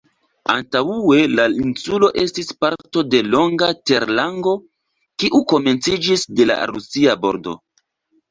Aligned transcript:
Antaŭe 0.51 1.17
la 1.39 1.43
insulo 1.65 2.07
estis 2.21 2.49
parto 2.63 3.03
de 3.15 3.19
longa 3.35 3.69
terlango, 3.91 4.55
kiu 5.25 5.41
komenciĝis 5.53 6.25
de 6.41 6.49
la 6.53 6.57
Rusia 6.73 7.17
bordo. 7.27 7.57